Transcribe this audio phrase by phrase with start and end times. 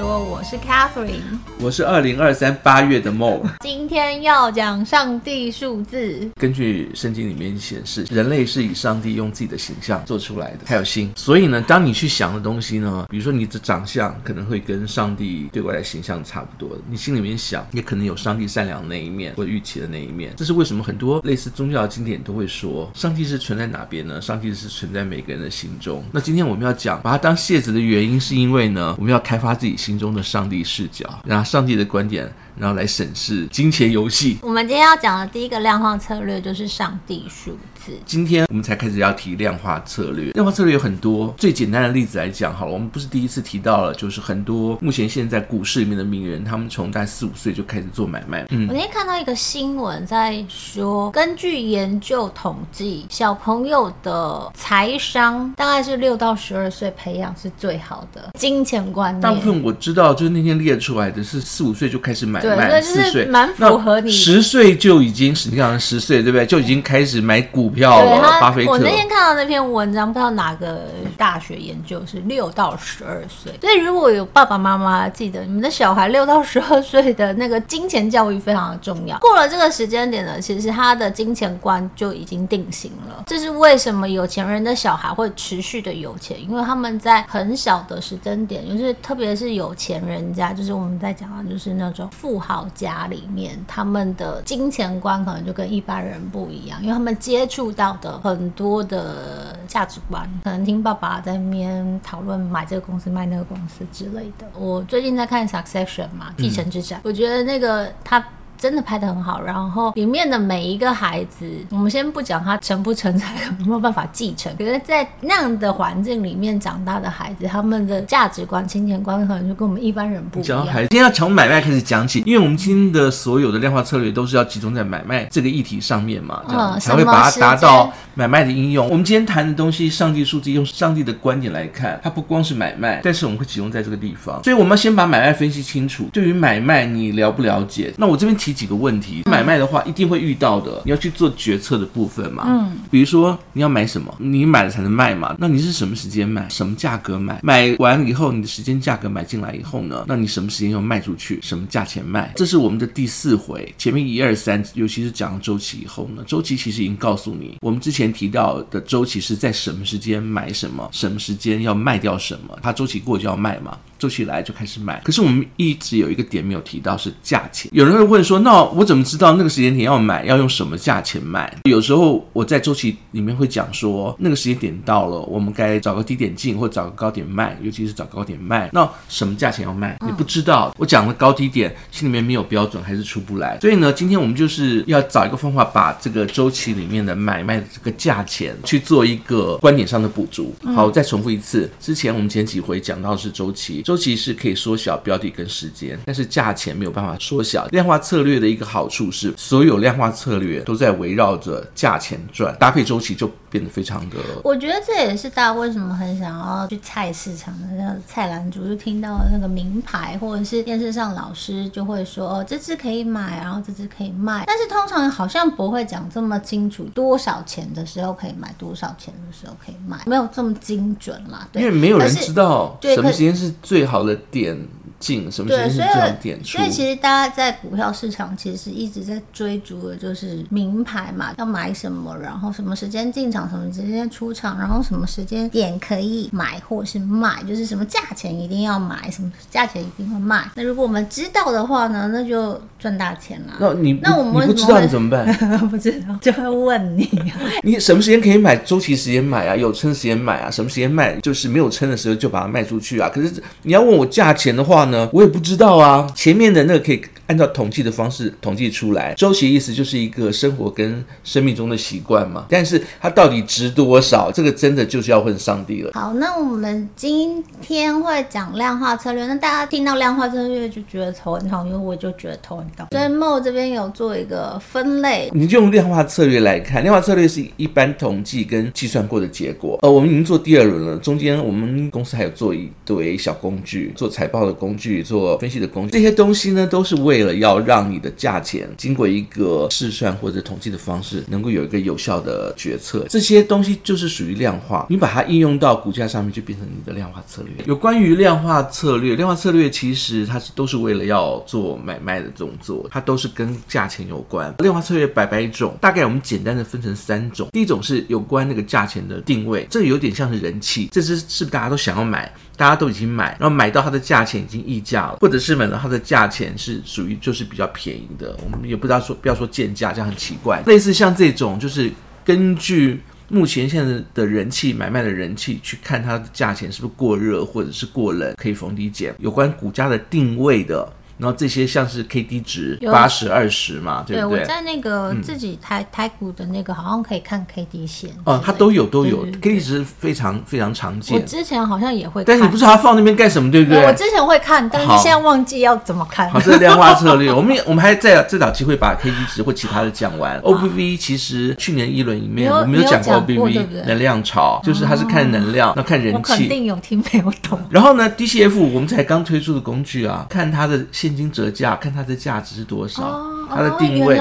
[0.00, 1.20] 说，我是 Catherine，
[1.60, 3.42] 我是二零二三八月的 Mo。
[3.60, 6.26] 今天要讲上帝数字。
[6.36, 11.12] 根据圣经里面显示，人类是以上帝用自己的形象做出来的，还有心。
[11.14, 20.32] 所以呢，当你去想的东西呢，比如说你的长相可能会跟上帝对外的形象差不多，你心里面想也可能有上帝善良的那一面或预期的那一面。
[20.34, 24.18] 这是为什么很多类似宗教的经典都会说，上帝是存在哪边呢？
[24.18, 26.02] 上帝是存在每个人的心中。
[26.10, 34.38] 那今天我们要讲把它当谢子的原因，是因为呢，我们要开发自己心心中的上帝视角，那上帝的观点，然后来审视金钱游戏。
[34.42, 37.92] 我们今天要讲的第一个量化策略就是上帝数字。
[38.04, 41.34] 今天我们才开始要提量化策略，量化策略有很多。
[41.38, 48.44] 最简单的例子来讲，好了，我们不是第一次提到了，就是很多目前现在股市里面的名人，他们从大概四五岁就开始做买卖。
[48.50, 59.22] 嗯，我那天看到一个新闻在说，根据研究统计，小朋友的财商大概是六到十二岁培养是最好的金钱观念。
[59.22, 64.10] 大部分我知道，就是那天列出来的是四五岁就开始买卖，四岁蛮符合你。
[64.10, 66.46] 十岁就已经，实际上十岁对不对？
[66.46, 68.40] 就已经开始买股票了。
[68.40, 68.70] 巴菲特。
[68.70, 73.52] 我那天看到那篇文章，不知道哪个大学研究是六到十二岁。
[73.60, 79.18] 所以如果有爸爸妈妈记得，你们的小孩六到十二岁的那个金钱教育非常的重要。
[79.18, 83.24] 过了这个时间点呢，其实他的金钱观就已经定型了。
[83.26, 86.36] 这是为什么有钱人的小孩会持续的有钱？
[86.42, 104.46] 因为他们在很小的时间点，就是特别是有钱人家，就是我们在讲的，就是那种富豪家里面，他们的金钱观可能就跟一般人不一样，因为他们接触到的很多的价值观，可能听爸爸在那边讨论买这个公司卖那个公司之类的。
[104.58, 108.24] 我最近在看《Succession》嘛，继承之战，嗯、我觉得那个他。
[108.60, 114.54] 真的拍的很好，然后里面的每一个孩子，我们先不讲他成不成才，有没有办法继承。
[114.58, 120.66] 可是，在那样的环境里面长大的孩子，他们的价值观、金钱观可能就跟我们一般人不一样。
[120.74, 128.86] 今天要从买卖开始讲起，因为我们今天的所有的量化策略都是要集中在买卖这个议题上面嘛，这样才会把它达到买卖的应用。
[128.90, 134.42] 我们今天谈的东西，上帝数字用上帝的观点来看，它不光是买卖，但是我们会集中在这个地方。
[134.44, 136.10] 所以，我们要先把买卖分析清楚。
[136.12, 137.92] 对于买卖，你了不了解？
[137.96, 139.22] 那我这边提几个问题。
[139.30, 142.44] 买卖的话，一定会遇到的，你要去做决策的部分嘛。
[142.46, 145.34] 嗯，比如说你要买什么，你买了才能卖嘛。
[145.38, 147.40] 那你是什么时间买，什么价格买？
[147.42, 150.04] 买完以后，你的时间价格买进来以后呢？
[150.06, 152.32] 那你什么时间要卖出去，什么价钱卖？
[152.36, 153.72] 这是我们的第四回。
[153.78, 162.58] 前面一二三，尤其是讲了周期以后呢，周期其实已经告诉你，我们之前提到的周期是在什么时间买什么，什么时间要卖掉什么。
[162.62, 165.00] 它周期过就要卖嘛，周期来就开始买。
[165.04, 167.70] 可是我们一直有一个点没有提到，是价钱。
[167.72, 171.54] 有人会问说，那我怎么知道那个时间点要买，要用什么价钱买？
[171.64, 178.70] 有时候我在周期里面会讲说，那个时间点到了，我们该找个低点进，或找个高点卖，尤其是找高点卖。
[178.72, 179.98] 那什么价钱要卖？
[180.06, 180.74] 你不知道。
[180.78, 183.58] 我讲的高低点，心里面没有标准，还是出不来。
[183.60, 190.54] 所以呢，今天我们就是要找一个方法，把这个周期里面的买卖的这个价钱去做一个观点上的补足。
[190.74, 197.66] 好，我再重复一次，之前我们前几回讲到的是周期，周期是可以缩小标的跟时间，但是价钱没有办法缩小。
[197.72, 199.34] 量化策略的一个好处是。
[199.36, 204.16] 所有量化策略都在围绕着价钱转，搭配周期就变得非常的。
[204.42, 221.48] 我觉得这也是大家为什么很想要去菜市场的那个菜篮子，就听到那个名牌，或者是电视上老师就会说哦，这只可以买，然后这只可以卖，但是通常好像不会讲这么清楚，多少钱的时候可以买，多少钱的时候可以卖，没有这么精准啦。
[221.52, 224.56] 对，因为没有人知道什么时间是最好的点。
[225.00, 226.58] 进什么时间是这样点出？
[226.58, 240.50] 所以其实大家在股票市场其实一直在追逐的就是名牌嘛，要买什么，然后什么时间进场，什么时间出场，然后什么时间点可以买或是卖，就是什么价钱一定要买，什么价钱一定会卖。
[240.54, 243.54] 那如果我们知道的话呢，那就赚大钱了。
[243.58, 245.26] 那你那我们不知道你怎么办？
[245.70, 247.08] 不知道就会问你，
[247.64, 248.56] 你什么时间可以买？
[248.56, 251.16] 周期时间买啊，有撑时间买啊，什么时间卖？
[251.20, 253.08] 就是没有撑的时候就把它卖出去啊。
[253.08, 253.32] 可是
[253.62, 256.10] 你要问我价钱的话呢，我也不知道啊。
[256.14, 262.46] 前面的那个可以按照统计的方式统计出来，周期意思就是一个生活跟生命中的习惯嘛。
[262.48, 265.92] 但是它到底值多少，这个真的就是要问上帝了。
[265.94, 269.26] 好，那我们今天会讲量化策略。
[269.26, 272.86] 那大家听到量化策略就觉得头很痛，因为我就觉得头很痛。
[272.90, 279.78] 所以 Mo 这边有做一个分类，你就用量化策略来看，量化策略是一般统计跟计算过的结果。
[279.82, 284.79] 呃，我们已经做第二轮了，中间我们公司还有做一堆小工具，做财报的工具。
[284.80, 293.04] 具、做分析的工具，这些东西呢，都是为了要让你的价钱经过一个试算或者统计的方式，能够有一个有效的决策。
[293.10, 297.64] 这些东西就是属于量化，你把它应用到股价上面，就变成你的量化策略。
[297.66, 304.54] 有关于量化策略，量化策略其实它是都是为了要做买卖的动作，它都是跟价钱有关。
[304.60, 307.48] 量化策略百百种，大概我们简单的分成三种。
[307.52, 312.32] 第一种是有关那个价钱的定位，这个有点像是人气，这是是不是大家都想要买？
[312.60, 320.62] 大家都已经买，然后买到它的价钱已经溢价了，或者是买到它的价钱是属于就是比较便宜的，我们也不知道说不要说贱价，这样很奇怪。
[320.66, 321.90] 类似像这种，就是
[322.22, 329.14] 根据目前现在的人气买卖的人气去看它的价钱是不是过热或者是过冷，可以逢低减。
[329.18, 330.86] 有关股价的定位的。
[331.20, 334.38] 然后这些像是 K D 值八十二十嘛，对不对？
[334.38, 341.16] 对，我在那个自己台、嗯、台股的那个好像可以看 K D 线哦，它都有都有 K D 值非常非常常见。
[341.16, 343.84] 我之前好像也会看，但是你不知道它放那边干什么，对不对？
[343.84, 346.30] 我之前会看，但是现在忘记要怎么看。
[346.30, 347.32] 好，这是量化策略。
[347.34, 350.38] 我们我们还在再找机会把 K D 值或其他的讲完。
[350.38, 356.16] O B V 其实去年一轮里面我们有讲过 O B V 能量潮，就是它是看能量，那看人气。
[356.16, 357.60] 我肯定有听没有懂。
[357.70, 361.92] 然后呢，D C F 我们才刚推出的工具啊，看它的现金折价，看。
[361.92, 363.02] 它的价值是多少？
[363.50, 364.18] 它的定位，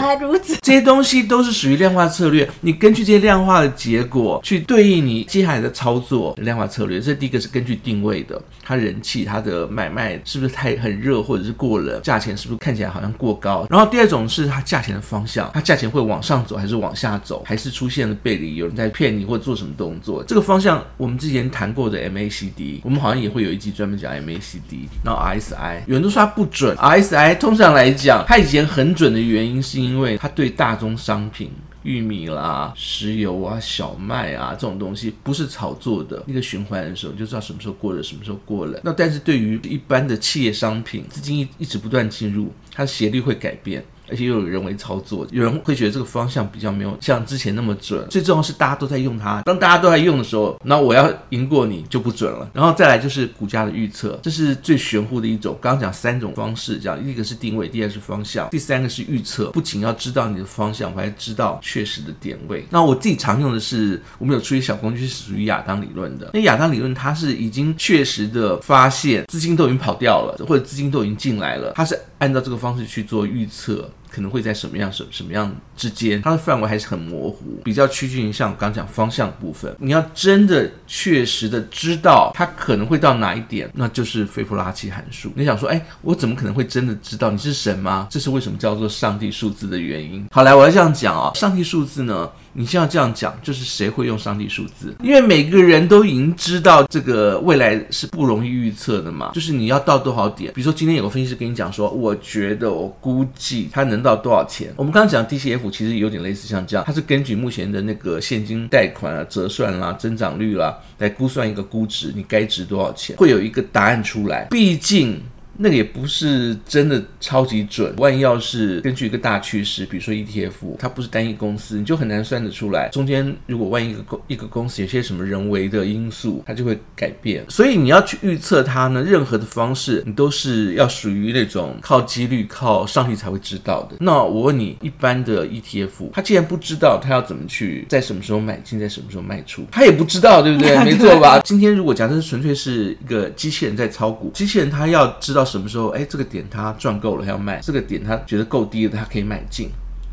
[0.62, 2.50] 这些东西都是属于量化策略。
[2.62, 7.00] 你根据这些量化的结果去对应你接下来的操作量化策略。
[7.00, 12.02] 这第一个是根据定位的，它人气、它的买卖是不是太很热，或者是过冷？
[12.02, 13.66] 价钱是不是看起来好像过高？
[13.70, 17.42] 然后第二种是它价钱的方向，它价钱会往上走还是往下走？
[17.46, 20.22] 还是出现了背离，有人在骗你或者做什么动作？
[20.25, 24.88] 这个方向我们之前谈过的 MACD，我们好像也会有一集专门讲 MACD。
[25.06, 27.70] 然后 RSI，有人都说它不准，RSI 通常。
[27.70, 31.51] 来讲，它以前很准的原因，是因为它对大宗商品、
[31.83, 38.80] 玉米啦、石油啊、小麦啊这种东西不是炒作的一个循环的时候，就知道什么时候过了，什么时候过了。
[38.83, 43.83] 那但是对于一般的企业商品，资金一一直不断进入，它的斜率会改变。
[44.10, 48.08] 而且又有人为操作，有人会觉得这个方向比较没有像之前那么准。
[48.10, 52.50] 最重要是大家都在用它，当大家都在用的时候，那我要赢过你就不准了。
[52.54, 55.58] 然后再来就是股价的预测，这是最玄乎的一种。
[55.62, 59.52] 刚刚讲三种方式，讲一个是定位，第二是方向，第三个是预测。
[59.52, 62.66] 不仅要知道你的方向，我还知道确实的点位。
[62.70, 66.32] 那我自己常用的是，我们有出一小工具是属于亚当理论的。
[66.34, 73.90] 那亚当理论它是已经确实的发现资金都已经跑掉了，或者资金都已经进来了，它是按照这个方式去做预测。
[74.10, 79.76] 可能会在什么样什什么样之间，它的范围还是很模糊，比较趋近于像我刚讲方向部分。
[79.80, 85.32] 你要真的确实的知道它可能会到哪一点，那就是斐波拉契函数。
[85.36, 87.30] 你想说，哎，我怎么可能会真的知道？
[87.30, 88.08] 你是神吗？
[88.10, 90.28] 这是为什么叫做上帝数字的原因。
[90.32, 92.30] 好，来，我要这样讲啊，上帝数字呢？
[92.52, 94.96] 你现在这样讲，就是谁会用上帝数字？
[95.04, 99.32] 因为每个人都已经知道这个未来是不容易预测的嘛。
[99.34, 100.52] 就是你要到多少点？
[100.54, 104.74] 比如说今天有个分析师跟你讲说，我觉得我估计他能到多少钱。
[104.75, 114.48] 我们刚刚讲 DCF 其实有点类似像这样，它是根据目前的那个现金贷款啊、折算啦、增长率啦来估算一个估值，你该值多少钱，会有一个答案出来。
[114.50, 115.22] 毕竟。
[115.62, 122.88] 那个也不是真的超级准，万一要是根据一个大趋势，比如说 ETF，它不是单一公司，你就很难算得出来。
[122.94, 127.44] 中间如果万一一个公一个公司有些什么人为的因素，它就会改变。
[127.50, 133.98] 所以你要去预测它呢，任何的方式你都是要属于那种靠几率、靠上帝才会知道的。
[134.00, 140.78] 那我问你，一般的 ETF，它既然不知道它要怎么去在什么时候买进，在什么时候卖出，它也不知道，对不对？
[140.86, 141.38] 没错吧？
[141.44, 145.49] 今天如果假设纯粹是一个机器人在炒股，机器人它要知道。
[145.50, 145.89] 什么时候？
[145.89, 149.70] 哎，这个点他赚够了，他要卖；这个点他觉得够低了，他可以买进。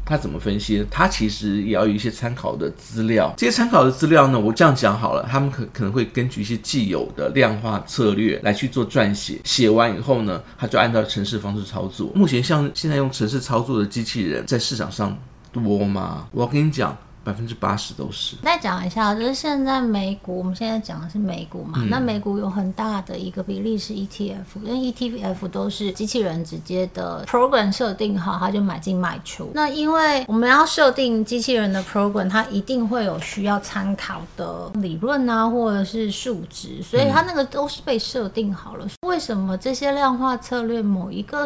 [0.08, 0.86] 他怎么分析？
[0.88, 3.34] 他其实也要有一些参考的资料。
[3.36, 9.40] 这些参考的资料呢，我这样讲好了，他们可可能会根据一些既有的量化策略来去做撰写。
[9.42, 12.12] 写完以后呢，他就按照程式方式操作。
[12.14, 15.18] 目前像现在用程式操作的机器人在市场上
[15.50, 16.28] 多吗？
[16.30, 16.96] 我要跟你讲。
[17.26, 18.36] 百分之八十都是。
[18.44, 21.80] 再讲一下，就是现在美股，我们现在讲的是美股嘛。
[21.82, 29.50] 嗯、那美股有很大的一个比例是 ETF，因为 ETF 都是机器人直接的 program 设定好，它就买进卖出。
[29.52, 38.86] 那因为我们要设定机器人的 program，它一定会有需要参考的理论啊，或者是数值，所以它那个都是被设定好了。
[38.86, 41.44] 嗯、为什么这些量化策略某一个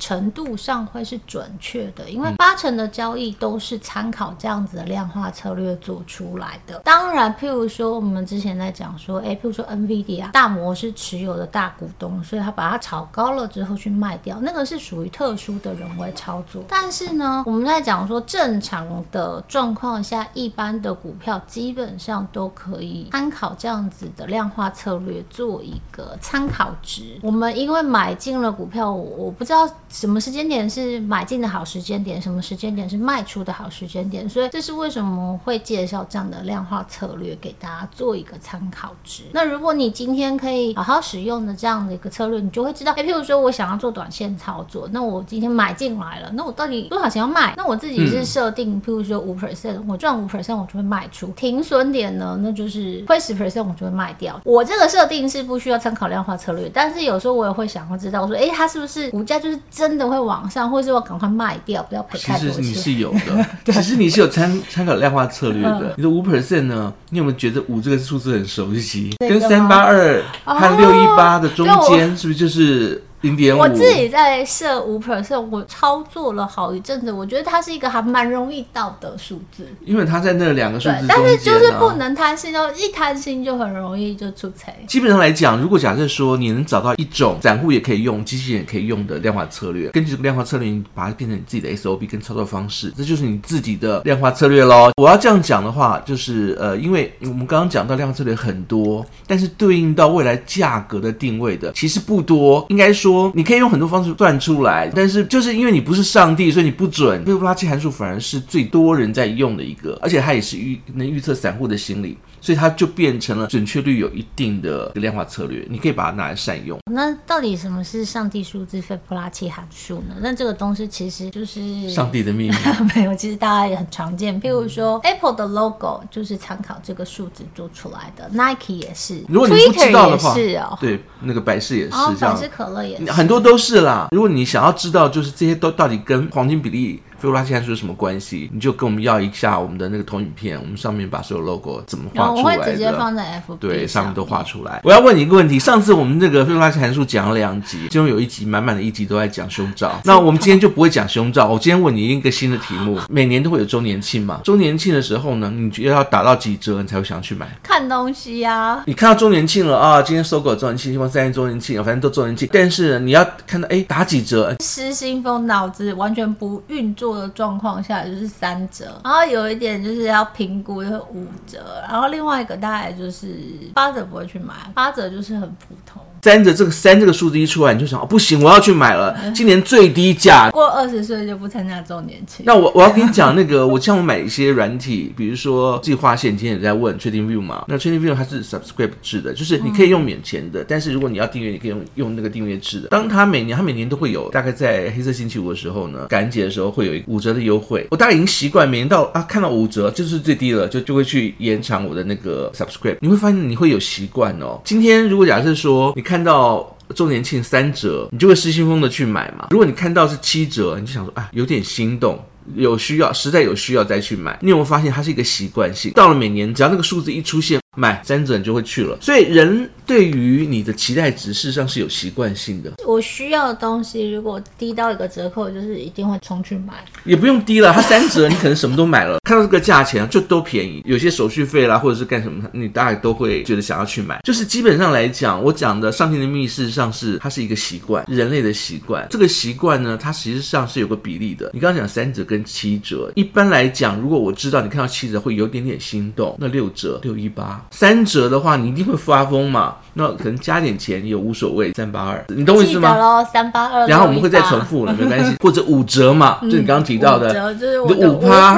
[0.00, 2.10] 程度上会是准确的？
[2.10, 5.19] 因为八成的交易都是参考这样子的量化。
[5.20, 6.80] 化策略做出来的。
[6.84, 16.62] 当然，譬如说我们之前在讲说，哎，譬如说 NVIDIA 大摩是持有的大股东，所以他把它炒高了之后去卖掉，那个是属于特殊的人为操作。
[16.68, 27.18] 但是呢，我们在讲说正常的状况下，一般的股票基本上都可以参考这样子的量化策略做一个参考值。
[27.22, 35.09] 我们因为买进了股票，我不知道什么时间点是买进的好时间点，什么时间点是卖出的好时间点，所以这是为什么
[35.44, 39.24] 会介绍这样的量化策略给大家做一个参考值。
[39.32, 47.54] 那如果你今天可以好好使用的这样的一个策略，你就会知道，哎，譬如说我想要做短线操作，那我今天买进来了，那我到底多少钱要卖？
[47.56, 54.40] 那我自己是设定，嗯、譬如说五 percent，我赚五 percent 我就会卖出，停损点呢，那就是亏十 percent 我就会卖掉。
[54.44, 62.62] 我这个设定是不需要参考量化策略，但是有时候我也会想要知道说，哎，它是不是股价就是真的会往上，或是我赶快卖掉，不要赔太多钱。
[62.62, 65.94] 其实你是有的， 其实你是有参参考量化策略的。
[65.96, 66.92] 你的五 percent 呢？
[67.08, 69.10] 你有没有觉得五这个数字很熟悉？
[69.18, 73.02] 跟三八二和六一八的中间是不是就是？
[73.22, 84.76] 零点五，我自己在设五 percent，我操作了好一阵子，我觉得它是一个还蛮容易到的数字，因为它在那两个数字但是就是不能贪心哦，一贪心就很容易就出彩。
[84.86, 94.90] 基本上来讲，如果假设说你能找到一种散户也可以用、机器人也可以用的量化策略，根据这个量化策略，你把它变成你自己的 SOP 跟操作方式，这就是你自己的量化策略喽。
[94.96, 103.90] 我要这样讲的话，就是呃，因为我们刚刚讲到量化策略很多，但是对应到未来价格的定位的其实不多，应该说说你可以用很多。
[103.90, 107.24] 方式算出来，但是就是因为你不是上帝，所以你不准。
[107.24, 112.16] 斐波那契函数反而是最多人在用的一个，而且它也是预能预测散户的心理。
[112.40, 116.78] 所以它就变成了准确率有一定的量化策略，你可以把它拿来善用。
[116.90, 120.16] 那到底什么是上帝数字斐波那契函数呢？
[120.20, 122.56] 那这个东西其实就是上帝的秘密。
[122.94, 124.40] 没有，其实大家也很常见。
[124.40, 129.22] 譬如说，Apple 的 logo 就是参考这个数字做出来的，Nike 也是。
[129.28, 132.34] 如果你不知道的话，是哦，对，那个百事也是哦，这样。
[132.34, 134.08] 百事可乐也是，很多都是啦。
[134.12, 137.02] 如果你想要知道，就是这些都到底跟黄金比例。
[137.20, 138.48] 斐波那契函数有什么关系？
[138.52, 142.62] 你就跟我们要一下我们的那个投影片，我们上面把所有 logo 怎么画出来的。
[142.62, 144.80] 我会直接放在 FB 对，上面都画出来。
[144.82, 150.00] 我要问你一个问题：上次我们那个斐波那契函数讲了两集，其中有一集满满的一集都在讲胸罩。
[150.04, 151.48] 那我们今天就不会讲胸罩。
[151.48, 154.40] 我今天问你一个新的题目： 每年都会有周年庆嘛？
[154.42, 157.46] 周年庆的时候呢，你觉得要打到几折你才会想去买？
[157.62, 158.82] 看东西呀、啊。
[158.86, 160.00] 你看到周年庆了啊？
[160.00, 162.48] 今天搜狗周年庆，星光三月周年庆，反正都周年庆。
[162.52, 164.54] 但是你要看到哎，打几折？
[164.60, 168.00] 失心疯，脑子完全不运作的状况下。
[168.10, 173.36] 就是三折，然后有一点就是要评估就是五折，然后另外一个大概就是
[173.74, 176.02] 八折不会去买，八折就是很普通。
[176.22, 180.50] 三折这个三这个数字一出来，你就想哦，不行，我要去买了，今年最低价。
[180.50, 182.44] 过二十岁就不参加周年庆。
[182.46, 187.64] 那我我要跟你讲那个，我像我买一些软体，比如说自己画线，今天也在问 TradingView 嘛。
[187.68, 192.88] 那 TradingView 它是 subscribe 制的，就是你可以用免钱的，嗯、但是如果你要订阅，你可以用用那个订阅制的。
[192.88, 197.86] 当它每年它每年都会有，大概在黑色星期五的时候呢，感恩节的时候会有一五折的优惠。
[197.90, 202.96] 我大概已经习惯，每年到啊看到五折就是最低了，就就会去延长我的那个 subscribe。
[203.00, 204.60] 你会发现你会有习惯哦。
[204.64, 209.46] 今天如果假设说你看看到周年庆三折，你就会失心疯的去买嘛。
[209.50, 212.20] 如果你看到是七折，你就想说啊，有点心动，
[212.56, 214.36] 有需要，实在有需要再去买。
[214.42, 215.92] 你有没有发现它是一个习惯性？
[215.92, 218.98] 到了每年，只要那个数字一出现，买三折你就会去了。
[219.00, 219.68] 所以人。
[219.86, 222.74] 对于你的期待值，事实上是有习惯性的。
[222.86, 226.74] 我需要的东西，如果低到一个折扣，就是一定会冲去买。
[227.02, 229.18] 也不用低了，它三折，你可能什么都买了。
[229.26, 234.20] 看到这个价钱就都便宜，有些手续费啦，或者是干什么，你大概都会觉得想要去买。
[234.22, 239.04] 就是基本上来讲，我讲的上天的秘密，事实上是它是一个习惯，人类的习惯。
[239.10, 241.50] 这个习惯呢，它实际上是有个比例的。
[241.52, 249.76] 你刚刚讲三折跟七折，一般来讲，如果我知道你看到七折会有点点心动，那六折六一八，三折的话，你一定会发疯嘛。
[249.94, 253.24] 那可能加点钱也无所谓，三八二，你懂我意思吗？
[253.24, 258.56] 三八二，然后我们会再重复了，没关系， 或者五折嘛，就你刚刚提到的，五折就是我的五趴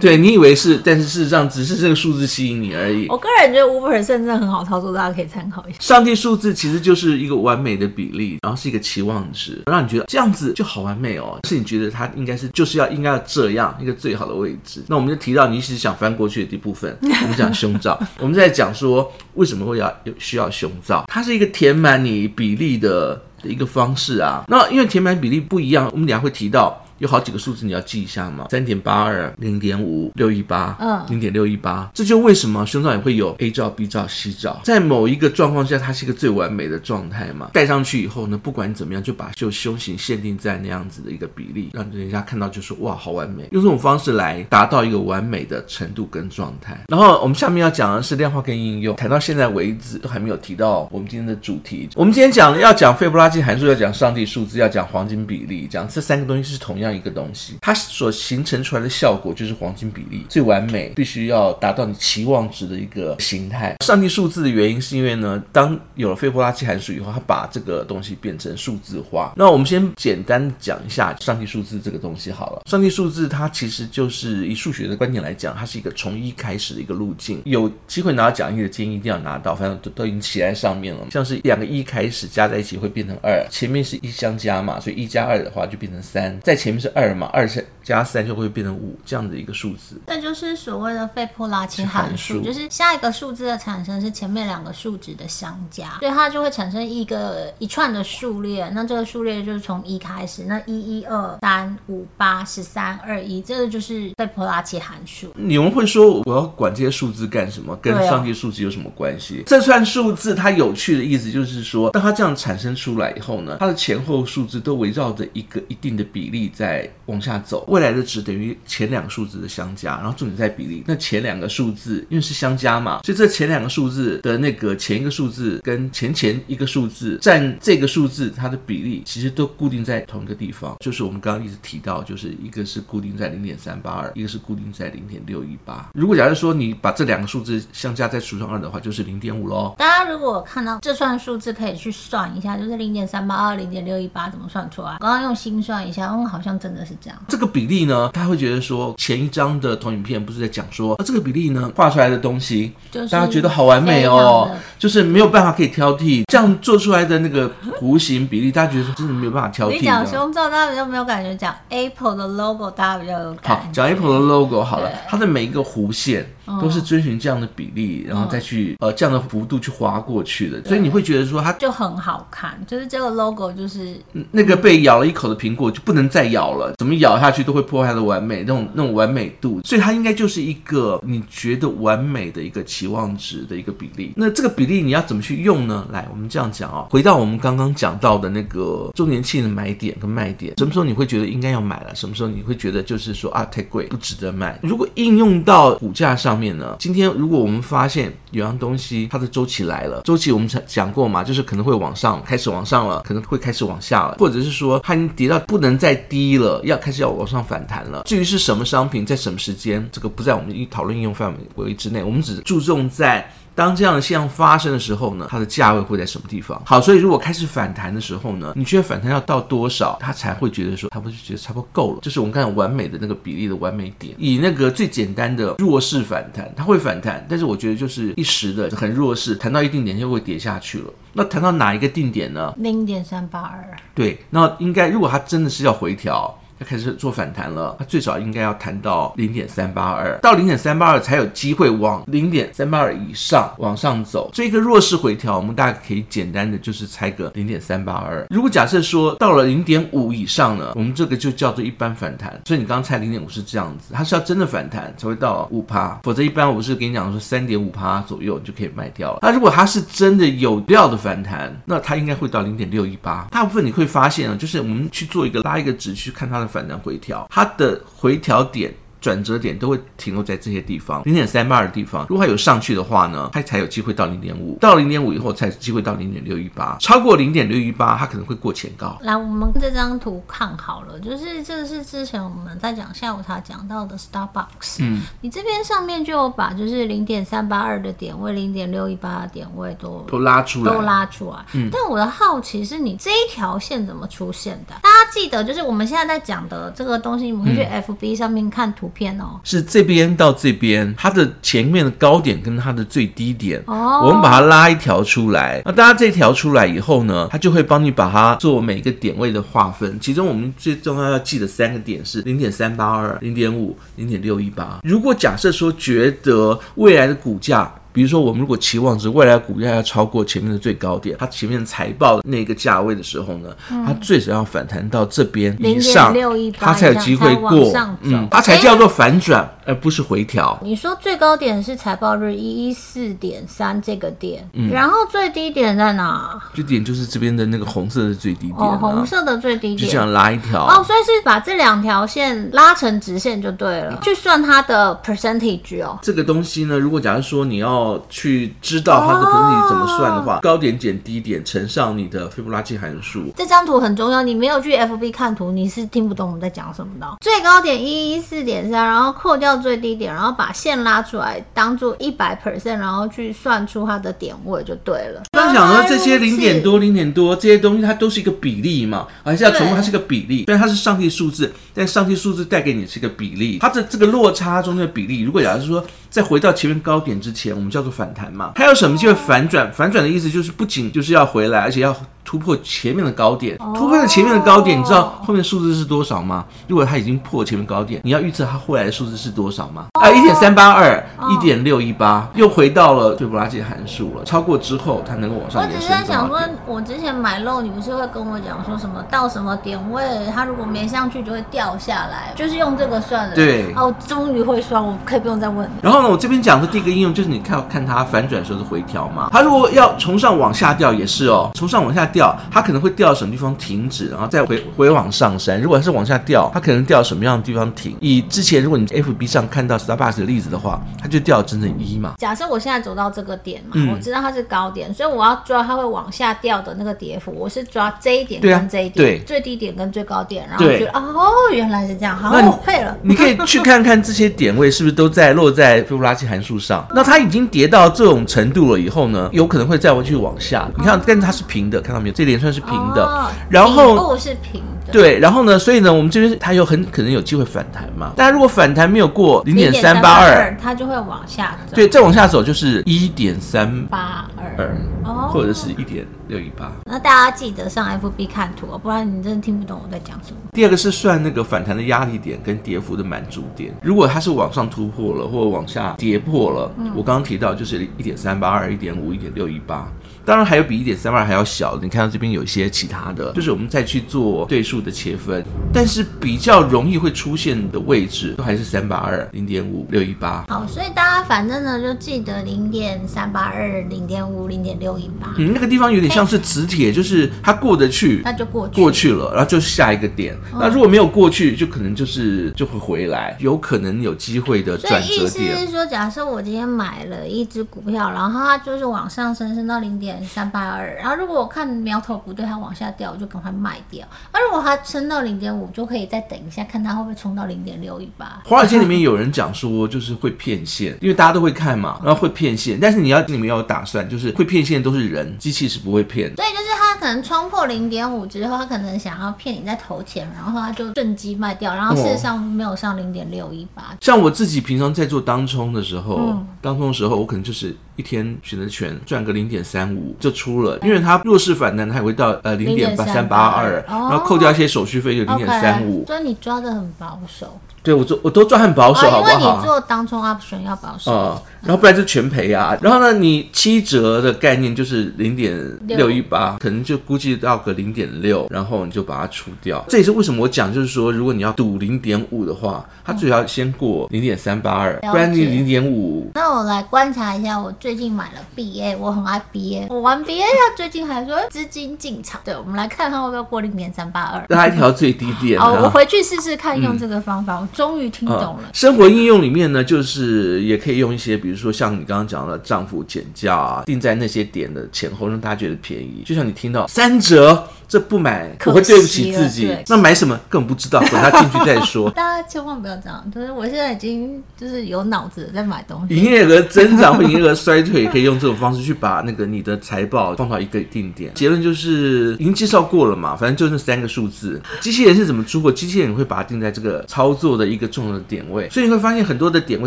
[0.00, 3.06] 对，你以为是，但是事实上只是这个数字吸引你而已。
[3.08, 5.78] 我个人觉得五 percent 真的很好操作，大家可以参考一下。
[5.80, 14.82] 上帝数字其实就是一个完美的比例，然后是一个期望值，让你觉得这样子就好完美哦，是你觉得它应该是就是要应该要这样一个最好的位置。
[14.86, 21.42] 那我们就提到你一直想翻过去的第一部分，我们讲胸罩， 我们在讲说为什么会要有需要胸罩，它是一个。
[21.52, 37.50] 填满你比例的的一个方式啊，那因为填满比例不一样，我们等下会提到有好几个数字你要记一下嘛，三点八二、零点五、六一八，嗯，零点六一八，这就为什么胸罩也会有 A 罩、B 罩、C 罩，在某一个状况下，它是一个最完美的状态嘛。
[37.52, 46.84] 戴上去以后呢，不管怎么样，就把就胸型限定在那样子的一个比例，让人家看到就说哇，好完美，用这种方式来达到一个完美的程度跟状态。
[46.86, 51.88] 然后我们下面要讲的是量化跟应用，谈到现在为止都还没有提到我们今天的主题。
[51.96, 63.76] 我们今天讲要讲斐波拉契函数，要讲上帝数字，要讲黄金比例，讲这三个东西是同样一个东西，它所形成出来的效果就是黄金比例最完美，必须要达到你期望值的一个形态。
[63.84, 69.32] 上帝数字的原因是因为呢，当有了斐波拉契函数以后，它把这个东西变成数字化。
[69.36, 72.62] 那我们先简单讲一下上帝数字这个东西好了。
[72.66, 77.40] 上帝数字它其实就是以数学的观点来讲，它是一个从一开始的一个路径。
[77.44, 81.06] 有机会拿到奖励的建议一定要拿到，反正都都已经写在上面了。
[81.10, 90.00] 像是两个一开始加在一起会变成二，前面是一相加嘛，所以一加二的话就变成三，在前面是二嘛，二是加三就会变成五这样的一个数字。
[90.06, 98.68] 这就是所谓的费波拉奇函数，就是下一个数字的产生是前面两个数值的相加，所以它就会产生一个一串的数列。
[98.74, 105.32] 那这个数列就是从一开始，那一一二三五八十三二一，这个就是费波拉奇函数。
[105.36, 107.76] 你们会说我要管这些数字干什么？
[107.82, 109.38] 跟上帝数字有什么关系？
[109.38, 120.84] 哦、这串数字它有趣的意思就是说，当它这样产生出来以后呢，它的前后数字都围绕着一个一定的比例在在往下走，未来的值等于前两个数字的相加，然后重点在比例。
[120.86, 130.76] 那前两个数字因为是相加嘛，所以这前两个数字的那个前一个数字跟前前一个数字占这个数字它的比例，其实都固定在同一个地方。
[130.78, 135.90] 就是我们刚刚一直提到，就是一个是固定在零点三八二，一个是固定在零点六一八。
[135.94, 139.74] 如果假如说你把这两个数字相加再除上二的话，就是零点五喽。
[139.78, 144.96] 大家如果看到这串数字，可以去算一下，就是零点三八二、零点六一八怎么算出来？
[145.00, 147.18] 刚刚用心算一下，嗯，好像真的是这样。
[147.28, 159.72] 这个比例呢，他会觉得说，前一张的投影片不是在讲说，啊，这个比例呢画出来的东西，就是大家觉得好完美哦，就是没有办法可以挑剔，这样做出来的那个弧形比例，大家觉得说真的没有办法挑剔。
[159.72, 163.48] 你讲胸罩，大家比较没有感觉；讲 Apple 的 logo，大家比较有感觉。
[163.48, 166.26] 好，讲 Apple 的 logo 好了，它的每一个弧线。
[166.60, 173.96] 都是遵循这样的比例，然后再去呃这样的幅度去划过去的，所以你会觉得说它就很好看，就是这个 logo 就是
[174.30, 184.12] 那个被咬了一口的苹果就不能再咬了，怎么咬下去都会破坏它的完美那种那种完美度，所以它应该就是一个你觉得完美的一个期望值的一个比例。
[184.16, 185.86] 那这个比例你要怎么去用呢？
[185.92, 191.94] 来，我们这样讲啊，回到我们刚刚讲到的那个周年庆的买点跟卖点，什么时候你会觉得应该要买了？
[191.94, 194.58] 什么时候你会觉得就是说啊太贵不值得买？
[194.62, 196.32] 如果应用到股价上。
[196.42, 196.74] 面呢？
[196.80, 208.02] 今天如果我们发现有样东西它的周期来了，周期我们讲过嘛，就是可能会往上，开始往上了，可能会开始往下了，或者是说它已经跌到不能再低了，要开始要往上反弹了。
[208.04, 213.32] 至于是什么商品，在什么时间，这个不在我们讨论应用范围之内，我们只注重在。
[213.54, 216.60] 当这样的现象发生的时候呢，它的价位会在什么地方？
[216.64, 222.00] 好，所以如果开始反弹的时候呢，你觉得反弹要到多少，它才会觉得说，它不是觉得差不多够了？
[222.00, 224.14] 就是我们看完美的那个比例的完美点。
[224.18, 230.86] 以那个最简单的弱势反弹，它会反弹，但是我觉得就是一时的很弱势，弹到一定点就会跌下去了。
[231.12, 232.54] 那弹到哪一个定点呢？
[232.56, 233.76] 零点三八二。
[233.94, 236.38] 对，那应该如果它真的是要回调。
[236.62, 244.30] 开始做反弹了，它最少应该要弹到零点三八二，到零点三八二才有机会往零点三八二以上往上走。
[244.32, 248.24] 这个弱势回调，我们大家可以简单的就是猜个零点三八二。
[248.30, 252.40] 如果假设说到了零点五以上呢，我们这个就叫做一般反弹。
[252.46, 259.18] 所以你刚刚猜零点五是这样子，它是要真的反弹才会到五趴，否则一般我是跟你讲说三点五趴左右你就可以卖掉了。
[259.22, 263.26] 那如果它是真的有料的反弹，那它应该会到零点六一八。
[263.30, 266.51] 大部分你会发现啊，就是我们去做一个拉一个值去看它的。
[266.52, 268.72] 反弹回调，它的回调点。
[269.02, 272.06] 转折点都会停留在这些地方，零点三八的地方。
[272.08, 276.76] 如果它有上去的话呢，它才有机会到零点五，到零点五以后才有机会到零点六一八。
[276.78, 278.96] 超过零点六一八，它可能会过前高。
[279.02, 284.76] 来，我们这张图看好了，就是这个是之前我们在讲下午茶讲到的 Starbucks。
[284.78, 291.44] 嗯，你这边上面就有把就是零点三八二的点位、零点六一八的点位都都拉出来，都拉出来。
[291.54, 294.74] 嗯，但我的好奇是你这一条线怎么出现的？
[294.80, 298.91] 大家记得，就是我们现在在讲的这个东西，你们去 FB 上面看图。
[298.94, 305.62] 片哦，是这边到这边，它的前面的高点跟它的最低点，哦，我们把它拉一条出来。
[305.64, 309.98] 那大家这条出来以后呢，它就会帮你把它做每个点位的划分。
[310.00, 314.80] 其中我们最重要要记的三个点是零点三八二、零点五、零点六一八。
[314.84, 326.14] 如果假设说觉得未来的股价，比如说，我们如果期望值未来股价要超过前面的最高点，它前面财报的那个价位的时候呢，嗯、它最少要反弹到这边以上，
[326.58, 327.72] 它才有机会过。
[328.02, 330.58] 嗯，它才叫做反转，欸、而不是回调。
[330.62, 336.40] 你说最高点是财报日一一四点三这个点，嗯，然后最低点在哪？
[336.54, 340.66] 最低点就是这边的那个红色的最低点，哦，红色的最低点，就这样拉一条。
[340.66, 345.98] 哦，所以是把这两条线拉成直线就对了，去算它的 percentage 哦。
[346.02, 353.32] 这个东西呢，如果假如说你要去知道它的 percentage 怎么算的话，哦、高点减低点乘上你的斐波拉契函数。
[353.36, 357.06] 这张图很重要，你没有去 FB 看图，你是听不懂我们在讲什么的。
[357.20, 365.22] 最高点一一四点三，然后扣掉最低点，然后把线拉出来当做一百 percent，然后去算出它的点位就对了。
[365.32, 370.44] 刚讲了这些零点多、零点多这些东西，它都是一个比例嘛，还是要重复，它是个比例。
[370.46, 379.72] 虽然它是上帝数字，但上帝数字带给你是一个比例，它的这个落差中的比例，如果假如说再回到前面高点之前，我们叫做反弹嘛，还有什么机会反转？
[379.72, 381.96] 反转的意思就是不仅就是要回来，而且要。
[382.24, 386.44] 突破前面的高点，突破了前面的高点，你知道后面的数字是多少吗？
[386.68, 389.86] 如果它已经破前面高点，你要预测它后来的数字是多少吗？
[390.00, 394.24] 啊，一点三八二，一点六一八，又回到了斐波拉契函数了。
[394.24, 395.62] 超过之后，它能够往上。
[395.62, 400.02] 我只是在想说，我之前买肉，你不是会跟我讲说什么到什么点位，
[400.34, 403.34] 它如果没上去就会掉下来，就是用这个算的。
[403.34, 403.72] 对。
[403.74, 405.68] 哦，终于会算，我可以不用再问。
[405.82, 409.28] 然后呢，我这边讲的第一个应用就是你看看它反转时候的回调嘛。
[409.32, 412.36] 它如果要从上往下掉也是哦，从上往下掉。
[412.50, 415.60] 它可能会掉到什么地方停止，然后再回回往上升。
[415.60, 417.96] 如果是往下掉，它可能掉到什么样的地方停？
[418.00, 422.14] 以之前如果你 FB 上看到 Starbucks 的例子的话，它就掉整整一嘛。
[422.18, 432.96] 假设我现在走到这个点嘛，嗯、我知道它是高点，所以我要抓它会往下掉的那个跌幅，我是抓这一点跟这一点，对啊、对最低点跟最高点，然后就哦，原来是这样，好，那我会了。
[433.02, 436.86] 你可以去看看这些点位是不是都在落在斐波拉契函数上。
[436.94, 440.68] 那它已经跌到这种程度了以后呢，有可能会再回去往下。
[440.76, 442.82] 你看，但是它是平的，看到这点算是平。
[442.92, 448.12] 的，哦、然后是平的，对，然后呢，所以呢，我们这边它有很可能有机会反弹嘛。
[448.14, 451.74] 但如果反弹没有过零点三八二，它就会往下走。
[451.74, 454.28] 对，再往下走就是一点三八
[454.58, 456.70] 二，哦，或者是一点六一八。
[456.84, 460.36] 那大家记得上 FB 看图哦，不然你真的听不懂我在讲什么。
[460.52, 463.72] 第二个是算那个反弹的压力点跟跌幅的满足点。
[463.82, 469.88] 如果它是往上突破了，或者往下跌破了，嗯、我刚刚提到就是一点三八二、一点五、一点六一八。
[470.24, 480.44] 当然还有比一点三二还要小的，你看到这边有一些其他的，就是我们再去做对数的切分，但是比较容易会出现的位置都还是三八二、零点五、六一八。
[480.48, 485.34] 好，所以大家反正呢就记得零点三八二、零点五、零点六一八。
[485.38, 490.34] 嗯，那个地方有点像是磁铁，就是它过得去，那就过去过去了，然后就下一个点。
[490.52, 495.28] 嗯、那如果没有过去，就可能就是就会回来，有可能有机会的转折点。
[495.28, 500.22] 所以意思是说，假设我今天买了一只股票，然后它就是往上升，升到零点。
[500.22, 504.06] 三八二，然后如果我看苗头不对，它往下掉，我就赶快卖掉。
[504.32, 508.40] 那如果它升到零点五，就可以再等一下，看它会不会冲到零点六一八。
[508.44, 512.78] 华尔街里面有人讲说，就是会骗线，因为大家都会看嘛，然后会骗线。
[512.80, 516.34] 但是你要你们要有打算，就是会骗线都是人，机器是不会骗。
[516.36, 523.96] 所以就是它可能冲破零点五之后，他可能想要骗你再投钱，然后他就趁机卖掉，然后事实上没有上零点六一八。
[524.00, 527.74] 像我自己平常在做当冲的时候，嗯、当冲的时候，我可能就是。
[527.94, 537.60] 一天选择权赚个零点三五就出了，因为它弱势反弹，它也会到呃零点八三八二，然后扣掉一些手续费就零点三五，所以你抓的很保守。
[537.82, 539.32] 对我做我都赚很保守，好不好？
[539.32, 541.12] 因为你做当中 option 要保守。
[541.12, 542.76] 啊、嗯，然后不然就全赔啊。
[542.80, 549.84] 然后呢，你七折的概念就是零点六一八，可能就估计到个零点六，然后你就把它除掉。
[549.88, 556.30] 这也是为什么我讲，就是说，如果你要赌零点五的话，它最好先过零点三八二，不然你零点五。
[556.34, 562.40] 那我来观察一下，我最近买了 BA，我很爱 BA，我玩 BA，它最近还说资金进场。
[562.44, 565.60] 对，我们来看看会不会过零点三八二，拉一条最低点。
[565.60, 567.58] 哦，我回去试试看用这个方法。
[567.60, 568.70] 嗯终于听懂了。
[568.72, 576.22] 生活应用里面呢，就是也可以用一些，比如说像你刚刚讲的丈夫减价啊，定在那些点的前后，让大家觉得便宜。
[576.24, 577.66] 就像你听到三折。
[577.92, 582.08] 这不买我会对不起自己，那买什么根本不知道，等他进去再说。
[582.16, 586.16] 大家千万不要这样，就是我现在已经就是有脑子在买东西。
[586.16, 591.34] 营业额增长或营业额衰退，可以用这种方式去把那个你的财报放到一个定点。
[591.34, 594.58] 结论就是已经介绍过了嘛，反正就那三个数字。
[594.80, 595.70] 机器人是怎么出货？
[595.70, 599.86] 机器人会把它定在这个操作的一个重要的点位，所以你会发现很多的点位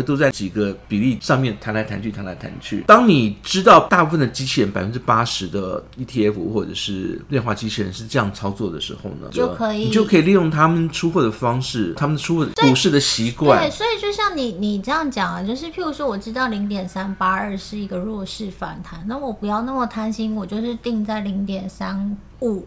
[0.00, 2.84] 都在几个比例上面弹来弹去，弹来弹去。
[2.86, 7.92] 当你知道大部分的机器人百分之八十的 ETF 或者是量化机器人。
[7.96, 13.58] 是这样操作的时候呢，就可以，你就可以利用他们出货的方式，他们出货股市的习惯。
[13.58, 22.66] 对，所以就像你你这样讲啊，就是譬如说，我知道零点三八二是一个弱势反弹，那我不要那么贪心，我就是定在零点三五。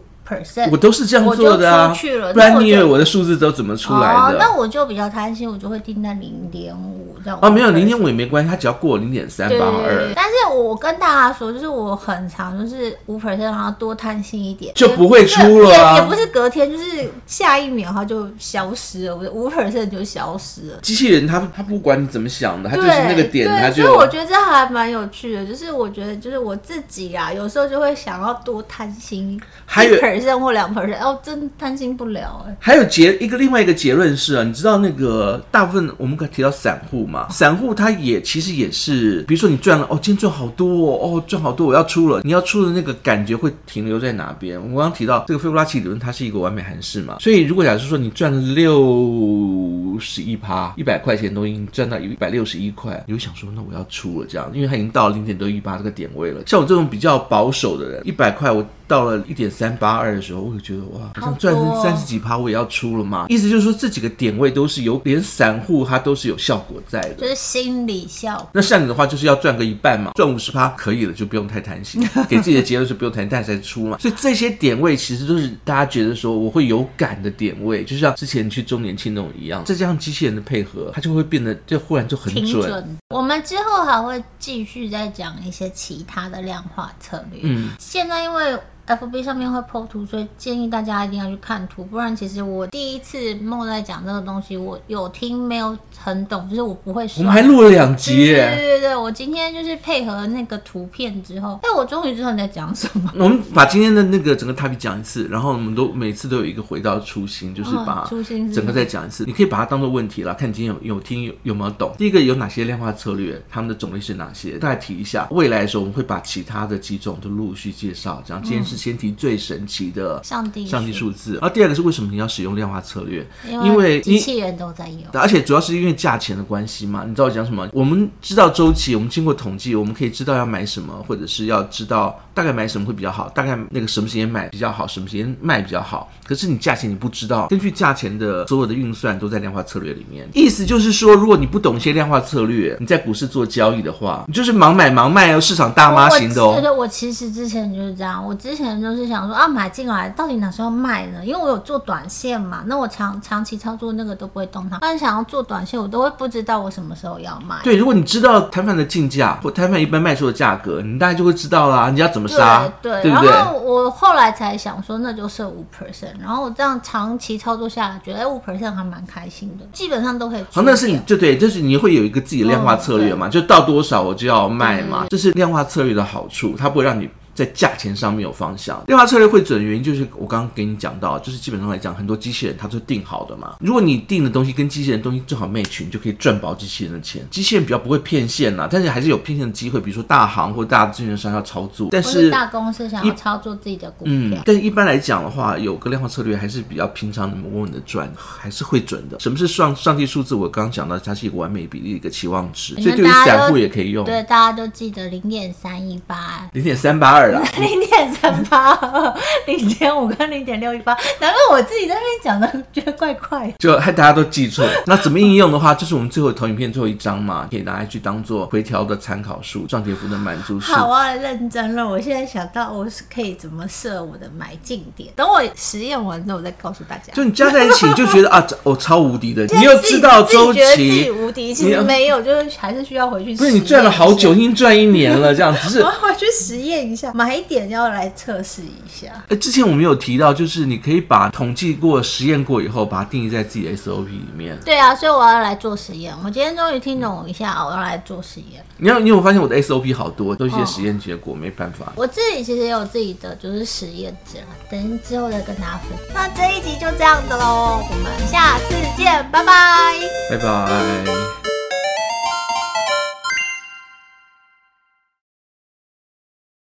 [0.70, 1.92] 我都是这样做的啊，
[2.32, 4.16] 不然你以为我的数字都怎么出来的？
[4.16, 7.36] 哦，那我就比较贪心，我就会定在零点五这样。
[7.42, 10.08] 哦，没有零点五也没关系，它只要过零点三八二。
[10.42, 15.96] 但是我跟大家说，就是我很常就是五 percent，然后多贪心一点，就不会出了啊。
[15.96, 20.78] 也不是隔天，就是下一秒它就消失了，我的五 percent 就消失了。
[20.80, 23.82] 机器人它它不管你怎么想的，它就是那个点，它就。
[23.82, 31.00] 所以我觉得这还蛮有趣的，就是我觉得就是我自己啊，有时候就会想要多贪心，还有 percent 或两 percent。
[31.00, 32.56] 哦，真贪心不了哎。
[32.60, 37.28] 还有结一个另外一个结论是啊，你知道那个大部分我们可以提到散户嘛？
[37.30, 42.20] 散户他也其实也是，比如说你赚了哦，今天赚好多哦，哦赚好多，我要出了。
[42.22, 44.60] 你要出的那个感觉会停留在哪边？
[44.60, 47.16] 我刚刚提到这个斐波拉契理论，它是一个完美函数嘛。
[47.20, 56.42] 所以如果假设说你赚了六十一趴，一百块钱都已经赚到一百六十一块，你会想说那我要出了这样，因为它已经到了零点六一八这个点位了。
[56.46, 60.80] 像我这种比较保守的人，一百块我到了一点三八二的时候，我就觉得。
[60.90, 63.26] 哇，好像赚成三十几趴，我也要出了嘛？
[63.28, 68.48] 意思就是说，这几个点位都是有，连散户它都是有效果在的，就是心理效果。
[68.52, 73.96] 那像你的话，就是要赚个一半嘛，赚五十趴可以了，就不用太贪心， 给自己的结论是不用贪，但才出嘛。
[73.98, 82.68] 所以这些点位其实都是大家觉得说我会有感的点位，就像之前去周年庆那种一样，再加上机器人的配合，它就会变得就忽然就很准。
[82.68, 82.98] 准。
[83.08, 87.40] 我们之后还会继续再讲一些其他的量化策略。
[87.44, 88.58] 嗯，现在因为。
[88.90, 97.20] FB 上面会 po 图，所以建议大家一定要去看图，不然其实我第一次 Mo 在讲这个东西，我有听没有很懂，就是我不会说。
[97.20, 98.56] 我们还录了两集耶。
[98.56, 103.12] 对对对，我今天就是配合那个图片之后，但我终于知道你在讲什么。
[103.16, 109.24] 我们把今天的那个整个 topic 讲一次，然后我们都每次都有一个回到初心，就是把初心整个再讲一次。
[109.24, 111.94] 你可以把它当做问题了，看你今天有有听有有没有懂。
[111.96, 114.58] 第一个有哪些量化策略，他们的种类是哪些？
[114.58, 115.28] 大概提一下。
[115.30, 118.20] 未来的时候我们会把其他的几种都陆续介绍。
[118.26, 119.66] 这样今天是先提最神。
[119.70, 123.24] 奇的上帝上帝数字，然后第二个是为什么你要使用量化策略？
[123.46, 127.04] 因为机器人都在用，而且主要是因为价钱的关系嘛。
[127.06, 127.68] 你知道我讲什么？
[127.72, 136.10] 我们知道周期，我们经过统计，我们可以知道要买什么，或者是要知道大概买什么会比较好，大概那个什么时间买比较好，什么时间卖比较好。
[136.26, 140.28] 可是你价钱你不知道，根据价钱的所有的运算都在量化策略里面。
[140.34, 146.54] 意思就是说，如果你不懂一些量化策略，你在股市做交易的话，你就是盲买盲卖哦，市场大妈型的哦。
[146.54, 149.50] 对对，我其实之前就是这样，我之前就是想说啊。
[149.50, 151.26] 买进来到底哪时候卖呢？
[151.26, 154.78] 因为我有做短线嘛，那我长长期操作那个都不会动它。
[154.80, 157.56] 但是想要做短线，我都会不知道我什么时候要卖。
[157.64, 161.90] 对，如果你知道摊贩的进价或摊贩一般卖出的价格，你大概就会知道啦。
[161.90, 162.62] 你要怎么杀？
[162.80, 163.28] 对，对，对？
[163.28, 166.18] 然后我后来才想说，那就设五 percent。
[166.20, 170.44] 然后我这样长期操作下来，觉得五 percent 还蛮开心的，基本上都可以。
[170.52, 177.10] 好，那是你就对，就是你会有一个自己的量化策略嘛，嗯、就到多少我就要卖嘛，这是量化策略的好处，它不会让你。
[177.40, 183.56] 在价钱上面有方向，量化策略会准的原因就是我刚刚给你讲到，就是基本上来讲，很多机器人它都是定好的嘛。
[183.60, 187.26] 如果你定的东西跟机器人东西正好 match，你就可以赚饱机器人的钱。
[187.30, 194.12] 机器人比较不会骗线呐，但是还是有骗线的机会，比如说大行或大资源商要操作，但是大公司想要操作自己的股票。
[194.14, 199.18] 嗯，但是一般来讲的话，有个量化策略还是比较平常的稳稳的赚，还是会准的。
[199.18, 200.34] 什么是上上帝数字？
[200.34, 204.04] 我刚刚讲到，它是一个完美比例的一个期望值，所以对于散户也可以用。
[204.04, 207.29] 对，大家都记得零点三一八，零点三八二。
[207.58, 209.14] 零点 三八二，
[209.46, 214.66] 零点五跟零点六一八，难怪我自己在那边讲的觉得怪怪，就害大家都记错。
[214.86, 220.72] 那怎么应用的话，就是我们最后投影片最后一张嘛，可以拿来去当做回调的参考数，涨跌幅的满足数。
[220.72, 221.88] 好啊，认真了。
[221.88, 227.12] 我现在想到我是可以怎么设我的买进点，等我实验完之后我再告诉大家。
[227.12, 229.44] 就你加在一起，你就觉得 啊，我超无敌的。
[229.54, 233.34] 你又知道周期，自己无敌，其实没有，就是还是需要回去。
[233.36, 239.24] 不是你赚了好久，已经赚一年了，这样只是我要回去实验一下，买点要来测试一下。
[239.28, 244.58] 哎，之前我们有提到，就是你可以把统计过、实验过以后，把它定义在自己的 SOP 里面。
[244.64, 246.14] 对啊，所以我要来做实验。
[246.24, 248.64] 我今天终于听懂一下，我要来做实验。
[248.76, 251.92] 你要，你有发现我的 SOP 好多，都是一些实验结果，哦、没办法。
[251.96, 254.38] 我自己其实也有自己的就是实验者，
[254.70, 256.14] 等之后再跟大家分享。
[256.14, 259.94] 那这一集就这样的喽，我们下次见，拜拜，
[260.30, 261.59] 拜拜。